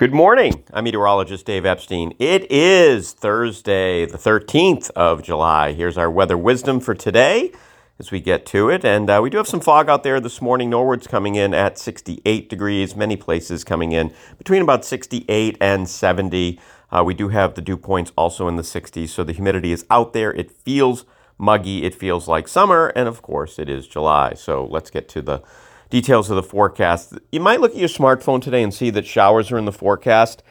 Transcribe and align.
Good 0.00 0.14
morning. 0.14 0.64
I'm 0.72 0.84
meteorologist 0.84 1.44
Dave 1.44 1.66
Epstein. 1.66 2.14
It 2.18 2.50
is 2.50 3.12
Thursday, 3.12 4.06
the 4.06 4.16
13th 4.16 4.88
of 4.96 5.22
July. 5.22 5.74
Here's 5.74 5.98
our 5.98 6.10
weather 6.10 6.38
wisdom 6.38 6.80
for 6.80 6.94
today 6.94 7.52
as 7.98 8.10
we 8.10 8.18
get 8.18 8.46
to 8.46 8.70
it. 8.70 8.82
And 8.82 9.10
uh, 9.10 9.20
we 9.22 9.28
do 9.28 9.36
have 9.36 9.46
some 9.46 9.60
fog 9.60 9.90
out 9.90 10.02
there 10.02 10.18
this 10.18 10.40
morning. 10.40 10.70
Norwood's 10.70 11.06
coming 11.06 11.34
in 11.34 11.52
at 11.52 11.78
68 11.78 12.48
degrees, 12.48 12.96
many 12.96 13.14
places 13.14 13.62
coming 13.62 13.92
in 13.92 14.14
between 14.38 14.62
about 14.62 14.86
68 14.86 15.58
and 15.60 15.86
70. 15.86 16.58
Uh, 16.90 17.02
we 17.04 17.12
do 17.12 17.28
have 17.28 17.52
the 17.52 17.60
dew 17.60 17.76
points 17.76 18.10
also 18.16 18.48
in 18.48 18.56
the 18.56 18.62
60s, 18.62 19.10
so 19.10 19.22
the 19.22 19.34
humidity 19.34 19.70
is 19.70 19.84
out 19.90 20.14
there. 20.14 20.32
It 20.32 20.50
feels 20.50 21.04
muggy, 21.36 21.84
it 21.84 21.94
feels 21.94 22.26
like 22.26 22.48
summer, 22.48 22.86
and 22.96 23.06
of 23.06 23.20
course, 23.20 23.58
it 23.58 23.68
is 23.68 23.86
July. 23.86 24.32
So 24.32 24.64
let's 24.64 24.88
get 24.88 25.10
to 25.10 25.20
the 25.20 25.42
details 25.90 26.30
of 26.30 26.36
the 26.36 26.42
forecast. 26.42 27.18
You 27.32 27.40
might 27.40 27.60
look 27.60 27.72
at 27.72 27.78
your 27.78 27.88
smartphone 27.88 28.40
today 28.40 28.62
and 28.62 28.72
see 28.72 28.90
that 28.90 29.06
showers 29.06 29.50
are 29.52 29.58
in 29.58 29.64
the 29.64 29.72
forecast. 29.72 30.42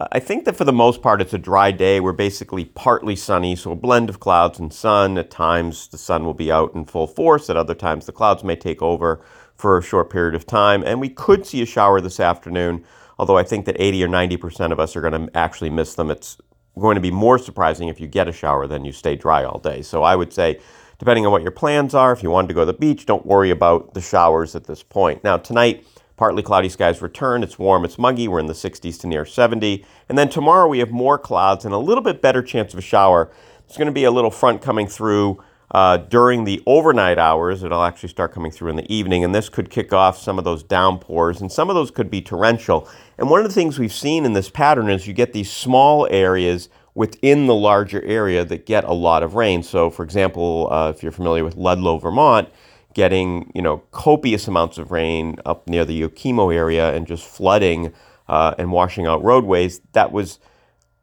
Uh, 0.00 0.06
I 0.12 0.18
think 0.18 0.44
that 0.46 0.56
for 0.56 0.64
the 0.64 0.72
most 0.72 1.02
part, 1.02 1.20
it's 1.20 1.34
a 1.34 1.38
dry 1.38 1.70
day. 1.70 2.00
We're 2.00 2.12
basically 2.12 2.64
partly 2.64 3.14
sunny, 3.14 3.54
so 3.56 3.72
a 3.72 3.76
blend 3.76 4.08
of 4.08 4.20
clouds 4.20 4.58
and 4.58 4.72
sun. 4.72 5.18
At 5.18 5.30
times, 5.30 5.88
the 5.88 5.98
sun 5.98 6.24
will 6.24 6.34
be 6.34 6.50
out 6.50 6.74
in 6.74 6.86
full 6.86 7.06
force. 7.06 7.48
At 7.50 7.56
other 7.56 7.74
times, 7.74 8.06
the 8.06 8.12
clouds 8.12 8.42
may 8.42 8.56
take 8.56 8.82
over 8.82 9.20
for 9.54 9.78
a 9.78 9.82
short 9.82 10.10
period 10.10 10.34
of 10.34 10.46
time. 10.46 10.82
And 10.84 11.00
we 11.00 11.08
could 11.08 11.46
see 11.46 11.62
a 11.62 11.66
shower 11.66 12.00
this 12.00 12.20
afternoon, 12.20 12.84
although 13.18 13.38
I 13.38 13.42
think 13.42 13.66
that 13.66 13.76
80 13.78 14.04
or 14.04 14.08
90% 14.08 14.72
of 14.72 14.80
us 14.80 14.96
are 14.96 15.00
going 15.00 15.28
to 15.28 15.36
actually 15.36 15.70
miss 15.70 15.94
them. 15.94 16.10
It's 16.10 16.38
going 16.78 16.94
to 16.94 17.00
be 17.00 17.10
more 17.10 17.38
surprising 17.38 17.88
if 17.88 18.00
you 18.00 18.06
get 18.06 18.28
a 18.28 18.32
shower 18.32 18.66
than 18.66 18.84
you 18.84 18.92
stay 18.92 19.16
dry 19.16 19.44
all 19.44 19.58
day. 19.58 19.82
So 19.82 20.02
I 20.02 20.16
would 20.16 20.32
say 20.32 20.60
depending 20.98 21.26
on 21.26 21.32
what 21.32 21.42
your 21.42 21.50
plans 21.50 21.94
are. 21.94 22.12
If 22.12 22.22
you 22.22 22.30
wanted 22.30 22.48
to 22.48 22.54
go 22.54 22.60
to 22.60 22.66
the 22.66 22.72
beach, 22.72 23.06
don't 23.06 23.26
worry 23.26 23.50
about 23.50 23.94
the 23.94 24.00
showers 24.00 24.54
at 24.54 24.64
this 24.64 24.82
point. 24.82 25.22
Now, 25.22 25.36
tonight, 25.36 25.86
partly 26.16 26.42
cloudy 26.42 26.68
skies 26.68 27.02
return. 27.02 27.42
It's 27.42 27.58
warm, 27.58 27.84
it's 27.84 27.98
muggy. 27.98 28.28
We're 28.28 28.40
in 28.40 28.46
the 28.46 28.54
60s 28.54 29.00
to 29.00 29.06
near 29.06 29.24
70. 29.24 29.84
And 30.08 30.16
then 30.16 30.28
tomorrow, 30.28 30.68
we 30.68 30.78
have 30.78 30.90
more 30.90 31.18
clouds 31.18 31.64
and 31.64 31.74
a 31.74 31.78
little 31.78 32.02
bit 32.02 32.22
better 32.22 32.42
chance 32.42 32.72
of 32.72 32.78
a 32.78 32.82
shower. 32.82 33.30
There's 33.66 33.76
going 33.76 33.86
to 33.86 33.92
be 33.92 34.04
a 34.04 34.10
little 34.10 34.30
front 34.30 34.62
coming 34.62 34.86
through. 34.86 35.42
Uh, 35.72 35.96
during 35.96 36.44
the 36.44 36.62
overnight 36.64 37.18
hours, 37.18 37.64
it'll 37.64 37.82
actually 37.82 38.08
start 38.08 38.32
coming 38.32 38.52
through 38.52 38.70
in 38.70 38.76
the 38.76 38.92
evening, 38.92 39.24
and 39.24 39.34
this 39.34 39.48
could 39.48 39.68
kick 39.68 39.92
off 39.92 40.16
some 40.16 40.38
of 40.38 40.44
those 40.44 40.62
downpours, 40.62 41.40
and 41.40 41.50
some 41.50 41.68
of 41.68 41.74
those 41.74 41.90
could 41.90 42.08
be 42.08 42.22
torrential. 42.22 42.88
And 43.18 43.28
one 43.28 43.40
of 43.40 43.48
the 43.48 43.52
things 43.52 43.76
we've 43.76 43.92
seen 43.92 44.24
in 44.24 44.32
this 44.32 44.48
pattern 44.48 44.88
is 44.88 45.08
you 45.08 45.12
get 45.12 45.32
these 45.32 45.50
small 45.50 46.06
areas 46.08 46.68
within 46.96 47.46
the 47.46 47.54
larger 47.54 48.02
area 48.02 48.42
that 48.42 48.64
get 48.64 48.82
a 48.82 48.92
lot 48.92 49.22
of 49.22 49.34
rain. 49.34 49.62
So, 49.62 49.90
for 49.90 50.02
example, 50.02 50.68
uh, 50.72 50.90
if 50.90 51.02
you're 51.02 51.12
familiar 51.12 51.44
with 51.44 51.54
Ludlow, 51.54 51.98
Vermont, 51.98 52.48
getting 52.94 53.52
you 53.54 53.60
know 53.60 53.78
copious 53.92 54.48
amounts 54.48 54.78
of 54.78 54.90
rain 54.90 55.36
up 55.44 55.68
near 55.68 55.84
the 55.84 56.02
Okemo 56.02 56.52
area 56.52 56.94
and 56.94 57.06
just 57.06 57.24
flooding 57.28 57.92
uh, 58.28 58.54
and 58.58 58.72
washing 58.72 59.06
out 59.06 59.22
roadways. 59.22 59.80
That 59.92 60.10
was 60.10 60.40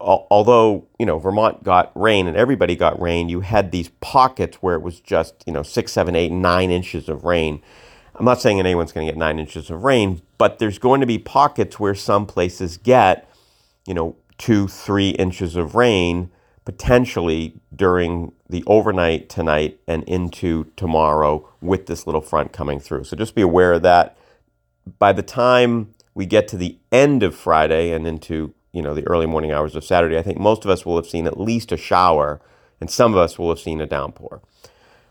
although 0.00 0.88
you 0.98 1.04
know 1.04 1.18
Vermont 1.18 1.62
got 1.62 1.92
rain 1.94 2.26
and 2.26 2.36
everybody 2.36 2.74
got 2.74 3.00
rain. 3.00 3.28
You 3.28 3.40
had 3.40 3.70
these 3.70 3.90
pockets 4.00 4.56
where 4.56 4.74
it 4.74 4.82
was 4.82 4.98
just 5.00 5.44
you 5.46 5.52
know 5.52 5.62
six, 5.62 5.92
seven, 5.92 6.16
eight, 6.16 6.32
nine 6.32 6.70
inches 6.70 7.10
of 7.10 7.24
rain. 7.24 7.62
I'm 8.14 8.24
not 8.24 8.40
saying 8.40 8.58
anyone's 8.58 8.92
going 8.92 9.06
to 9.06 9.12
get 9.12 9.18
nine 9.18 9.38
inches 9.38 9.68
of 9.68 9.84
rain, 9.84 10.22
but 10.38 10.60
there's 10.60 10.78
going 10.78 11.00
to 11.00 11.06
be 11.06 11.18
pockets 11.18 11.78
where 11.78 11.94
some 11.94 12.24
places 12.24 12.78
get 12.78 13.28
you 13.86 13.92
know 13.92 14.16
two, 14.38 14.68
three 14.68 15.10
inches 15.10 15.56
of 15.56 15.74
rain 15.74 16.30
potentially 16.64 17.54
during 17.74 18.32
the 18.48 18.64
overnight 18.66 19.28
tonight 19.28 19.78
and 19.86 20.02
into 20.04 20.64
tomorrow 20.76 21.46
with 21.60 21.86
this 21.86 22.06
little 22.06 22.20
front 22.20 22.52
coming 22.52 22.80
through. 22.80 23.04
So 23.04 23.16
just 23.16 23.34
be 23.34 23.42
aware 23.42 23.74
of 23.74 23.82
that. 23.82 24.16
By 24.98 25.12
the 25.12 25.22
time 25.22 25.94
we 26.14 26.26
get 26.26 26.48
to 26.48 26.56
the 26.56 26.78
end 26.90 27.22
of 27.22 27.34
Friday 27.34 27.92
and 27.92 28.06
into 28.06 28.54
you 28.72 28.82
know 28.82 28.94
the 28.94 29.06
early 29.06 29.26
morning 29.26 29.52
hours 29.52 29.76
of 29.76 29.84
Saturday, 29.84 30.18
I 30.18 30.22
think 30.22 30.38
most 30.38 30.64
of 30.64 30.70
us 30.70 30.84
will 30.84 30.96
have 30.96 31.06
seen 31.06 31.26
at 31.26 31.38
least 31.38 31.70
a 31.70 31.76
shower, 31.76 32.40
and 32.80 32.90
some 32.90 33.12
of 33.12 33.18
us 33.18 33.38
will 33.38 33.48
have 33.50 33.60
seen 33.60 33.80
a 33.80 33.86
downpour. 33.86 34.40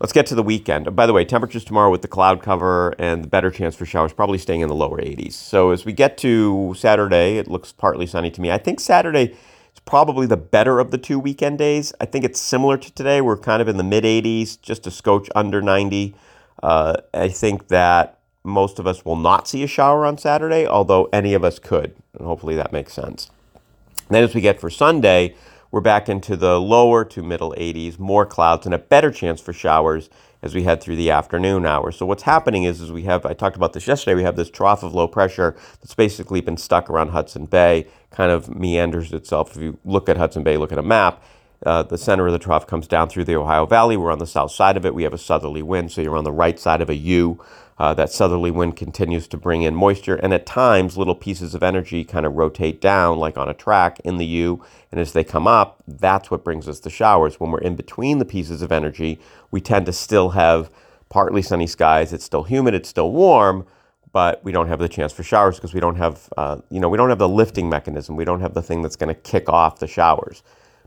Let's 0.00 0.12
get 0.12 0.26
to 0.26 0.36
the 0.36 0.44
weekend. 0.44 0.94
By 0.94 1.06
the 1.06 1.12
way, 1.12 1.24
temperatures 1.24 1.64
tomorrow 1.64 1.90
with 1.90 2.02
the 2.02 2.08
cloud 2.08 2.40
cover 2.40 2.94
and 3.00 3.24
the 3.24 3.28
better 3.28 3.50
chance 3.50 3.74
for 3.74 3.84
showers 3.84 4.12
probably 4.12 4.38
staying 4.38 4.60
in 4.60 4.68
the 4.68 4.74
lower 4.74 4.98
80s. 4.98 5.32
So 5.32 5.70
as 5.70 5.84
we 5.84 5.92
get 5.92 6.16
to 6.18 6.72
Saturday, 6.78 7.36
it 7.36 7.48
looks 7.48 7.72
partly 7.72 8.06
sunny 8.06 8.30
to 8.30 8.40
me. 8.40 8.52
I 8.52 8.58
think 8.58 8.78
Saturday 8.78 9.32
is 9.32 9.80
probably 9.84 10.28
the 10.28 10.36
better 10.36 10.78
of 10.78 10.92
the 10.92 10.98
two 10.98 11.18
weekend 11.18 11.58
days. 11.58 11.92
I 12.00 12.04
think 12.04 12.24
it's 12.24 12.40
similar 12.40 12.76
to 12.76 12.94
today. 12.94 13.20
We're 13.20 13.36
kind 13.36 13.60
of 13.60 13.66
in 13.66 13.76
the 13.76 13.82
mid 13.82 14.04
80s, 14.04 14.60
just 14.62 14.86
a 14.86 14.92
scotch 14.92 15.28
under 15.34 15.60
90. 15.60 16.14
Uh, 16.62 16.94
I 17.12 17.28
think 17.28 17.66
that 17.66 18.20
most 18.44 18.78
of 18.78 18.86
us 18.86 19.04
will 19.04 19.16
not 19.16 19.48
see 19.48 19.64
a 19.64 19.66
shower 19.66 20.06
on 20.06 20.16
Saturday, 20.16 20.64
although 20.64 21.08
any 21.12 21.34
of 21.34 21.42
us 21.42 21.58
could. 21.58 21.96
And 22.16 22.24
hopefully 22.24 22.54
that 22.54 22.72
makes 22.72 22.92
sense. 22.92 23.30
And 23.54 24.14
then 24.14 24.22
as 24.22 24.32
we 24.32 24.42
get 24.42 24.60
for 24.60 24.70
Sunday, 24.70 25.34
we're 25.70 25.80
back 25.80 26.08
into 26.08 26.36
the 26.36 26.60
lower 26.60 27.04
to 27.04 27.22
middle 27.22 27.54
80s, 27.58 27.98
more 27.98 28.24
clouds, 28.24 28.64
and 28.66 28.74
a 28.74 28.78
better 28.78 29.10
chance 29.10 29.40
for 29.40 29.52
showers 29.52 30.08
as 30.42 30.54
we 30.54 30.62
head 30.62 30.80
through 30.80 30.96
the 30.96 31.10
afternoon 31.10 31.66
hours. 31.66 31.96
So 31.96 32.06
what's 32.06 32.22
happening 32.22 32.64
is, 32.64 32.80
is 32.80 32.92
we 32.92 33.02
have, 33.02 33.26
I 33.26 33.34
talked 33.34 33.56
about 33.56 33.72
this 33.72 33.86
yesterday, 33.86 34.14
we 34.14 34.22
have 34.22 34.36
this 34.36 34.50
trough 34.50 34.82
of 34.82 34.94
low 34.94 35.08
pressure 35.08 35.56
that's 35.80 35.94
basically 35.94 36.40
been 36.40 36.56
stuck 36.56 36.88
around 36.88 37.08
Hudson 37.08 37.46
Bay, 37.46 37.86
kind 38.10 38.30
of 38.30 38.54
meanders 38.54 39.12
itself. 39.12 39.56
If 39.56 39.62
you 39.62 39.78
look 39.84 40.08
at 40.08 40.16
Hudson 40.16 40.42
Bay, 40.42 40.56
look 40.56 40.72
at 40.72 40.78
a 40.78 40.82
map, 40.82 41.22
uh, 41.66 41.82
the 41.82 41.98
center 41.98 42.26
of 42.26 42.32
the 42.32 42.38
trough 42.38 42.66
comes 42.66 42.86
down 42.86 43.08
through 43.08 43.24
the 43.24 43.36
Ohio 43.36 43.66
Valley. 43.66 43.96
We're 43.96 44.12
on 44.12 44.18
the 44.18 44.26
south 44.26 44.52
side 44.52 44.76
of 44.76 44.86
it. 44.86 44.94
We 44.94 45.02
have 45.02 45.12
a 45.14 45.18
southerly 45.18 45.62
wind, 45.62 45.92
so 45.92 46.00
you're 46.00 46.16
on 46.16 46.24
the 46.24 46.32
right 46.32 46.58
side 46.58 46.80
of 46.80 46.90
a 46.90 46.94
U. 46.94 47.40
Uh, 47.78 47.94
that 47.94 48.10
southerly 48.10 48.50
wind 48.50 48.76
continues 48.76 49.28
to 49.28 49.36
bring 49.36 49.62
in 49.62 49.74
moisture, 49.74 50.16
and 50.16 50.34
at 50.34 50.44
times 50.46 50.96
little 50.98 51.14
pieces 51.14 51.54
of 51.54 51.62
energy 51.62 52.04
kind 52.04 52.26
of 52.26 52.34
rotate 52.34 52.80
down, 52.80 53.18
like 53.18 53.36
on 53.38 53.48
a 53.48 53.54
track 53.54 54.00
in 54.00 54.18
the 54.18 54.26
U. 54.26 54.64
And 54.90 55.00
as 55.00 55.12
they 55.12 55.22
come 55.22 55.46
up, 55.46 55.82
that's 55.86 56.30
what 56.30 56.42
brings 56.42 56.68
us 56.68 56.80
the 56.80 56.90
showers. 56.90 57.38
When 57.38 57.52
we're 57.52 57.60
in 57.60 57.76
between 57.76 58.18
the 58.18 58.24
pieces 58.24 58.62
of 58.62 58.72
energy, 58.72 59.20
we 59.52 59.60
tend 59.60 59.86
to 59.86 59.92
still 59.92 60.30
have 60.30 60.70
partly 61.08 61.40
sunny 61.40 61.68
skies. 61.68 62.12
It's 62.12 62.24
still 62.24 62.42
humid, 62.42 62.74
it's 62.74 62.88
still 62.88 63.12
warm, 63.12 63.64
but 64.12 64.42
we 64.42 64.50
don't 64.50 64.68
have 64.68 64.80
the 64.80 64.88
chance 64.88 65.12
for 65.12 65.22
showers 65.22 65.56
because 65.56 65.72
we 65.72 65.80
don't 65.80 65.96
have, 65.96 66.28
uh, 66.36 66.58
you 66.70 66.80
know, 66.80 66.88
we 66.88 66.96
don't 66.96 67.10
have 67.10 67.18
the 67.18 67.28
lifting 67.28 67.68
mechanism. 67.68 68.16
We 68.16 68.24
don't 68.24 68.40
have 68.40 68.54
the 68.54 68.62
thing 68.62 68.82
that's 68.82 68.96
going 68.96 69.14
to 69.14 69.20
kick 69.20 69.48
off 69.48 69.78
the 69.78 69.86
showers. 69.86 70.42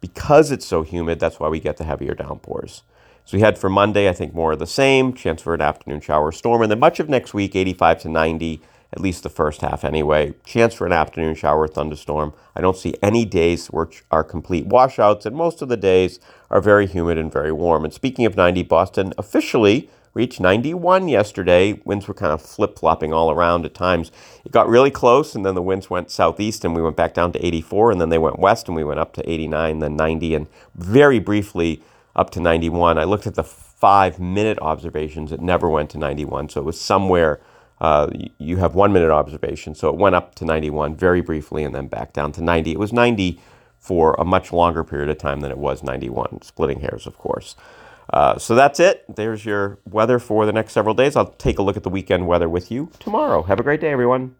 Because 0.00 0.50
it's 0.50 0.66
so 0.66 0.82
humid, 0.82 1.18
that's 1.18 1.40
why 1.40 1.48
we 1.48 1.60
get 1.60 1.76
the 1.76 1.84
heavier 1.84 2.14
downpours. 2.14 2.82
So 3.24 3.36
we 3.36 3.42
had 3.42 3.58
for 3.58 3.68
Monday, 3.68 4.08
I 4.08 4.12
think 4.12 4.34
more 4.34 4.52
of 4.52 4.60
the 4.60 4.66
same, 4.66 5.12
chance 5.12 5.42
for 5.42 5.52
an 5.52 5.60
afternoon 5.60 6.00
shower 6.00 6.30
storm. 6.30 6.62
And 6.62 6.70
then 6.70 6.78
much 6.78 7.00
of 7.00 7.08
next 7.08 7.34
week, 7.34 7.56
85 7.56 8.02
to 8.02 8.08
90, 8.08 8.62
at 8.92 9.00
least 9.00 9.24
the 9.24 9.28
first 9.28 9.62
half 9.62 9.84
anyway. 9.84 10.34
Chance 10.44 10.74
for 10.74 10.86
an 10.86 10.92
afternoon 10.92 11.34
shower 11.34 11.66
thunderstorm. 11.66 12.32
I 12.54 12.60
don't 12.60 12.76
see 12.76 12.94
any 13.02 13.24
days 13.24 13.66
which 13.66 14.04
are 14.12 14.22
complete 14.22 14.66
washouts, 14.66 15.26
and 15.26 15.34
most 15.34 15.60
of 15.60 15.68
the 15.68 15.76
days 15.76 16.20
are 16.50 16.60
very 16.60 16.86
humid 16.86 17.18
and 17.18 17.32
very 17.32 17.50
warm. 17.50 17.84
And 17.84 17.92
speaking 17.92 18.26
of 18.26 18.36
90, 18.36 18.62
Boston 18.62 19.12
officially 19.18 19.90
reached 20.16 20.40
91 20.40 21.08
yesterday. 21.08 21.78
Winds 21.84 22.08
were 22.08 22.14
kind 22.14 22.32
of 22.32 22.40
flip 22.40 22.78
flopping 22.78 23.12
all 23.12 23.30
around 23.30 23.66
at 23.66 23.74
times. 23.74 24.10
It 24.46 24.50
got 24.50 24.66
really 24.66 24.90
close, 24.90 25.34
and 25.34 25.44
then 25.44 25.54
the 25.54 25.60
winds 25.60 25.90
went 25.90 26.10
southeast, 26.10 26.64
and 26.64 26.74
we 26.74 26.80
went 26.80 26.96
back 26.96 27.12
down 27.12 27.32
to 27.32 27.46
84, 27.46 27.92
and 27.92 28.00
then 28.00 28.08
they 28.08 28.16
went 28.16 28.38
west, 28.38 28.66
and 28.66 28.74
we 28.74 28.82
went 28.82 28.98
up 28.98 29.12
to 29.12 29.30
89, 29.30 29.78
then 29.80 29.94
90, 29.94 30.34
and 30.34 30.46
very 30.74 31.18
briefly 31.18 31.82
up 32.16 32.30
to 32.30 32.40
91. 32.40 32.96
I 32.96 33.04
looked 33.04 33.26
at 33.26 33.34
the 33.34 33.44
five 33.44 34.18
minute 34.18 34.58
observations, 34.60 35.32
it 35.32 35.42
never 35.42 35.68
went 35.68 35.90
to 35.90 35.98
91. 35.98 36.48
So 36.48 36.62
it 36.62 36.64
was 36.64 36.80
somewhere, 36.80 37.42
uh, 37.78 38.08
you 38.38 38.56
have 38.56 38.74
one 38.74 38.94
minute 38.94 39.10
observation. 39.10 39.74
So 39.74 39.90
it 39.90 39.96
went 39.96 40.14
up 40.14 40.34
to 40.36 40.46
91 40.46 40.96
very 40.96 41.20
briefly 41.20 41.62
and 41.62 41.74
then 41.74 41.88
back 41.88 42.14
down 42.14 42.32
to 42.32 42.42
90. 42.42 42.72
It 42.72 42.78
was 42.78 42.90
90 42.90 43.38
for 43.78 44.14
a 44.18 44.24
much 44.24 44.50
longer 44.50 44.82
period 44.82 45.10
of 45.10 45.18
time 45.18 45.40
than 45.40 45.50
it 45.50 45.58
was 45.58 45.82
91, 45.82 46.40
splitting 46.40 46.80
hairs, 46.80 47.06
of 47.06 47.18
course. 47.18 47.54
Uh, 48.12 48.38
so 48.38 48.54
that's 48.54 48.80
it. 48.80 49.04
There's 49.14 49.44
your 49.44 49.78
weather 49.84 50.18
for 50.18 50.46
the 50.46 50.52
next 50.52 50.72
several 50.72 50.94
days. 50.94 51.16
I'll 51.16 51.32
take 51.32 51.58
a 51.58 51.62
look 51.62 51.76
at 51.76 51.82
the 51.82 51.90
weekend 51.90 52.26
weather 52.26 52.48
with 52.48 52.70
you 52.70 52.90
tomorrow. 52.98 53.42
Have 53.42 53.60
a 53.60 53.62
great 53.62 53.80
day, 53.80 53.90
everyone. 53.90 54.36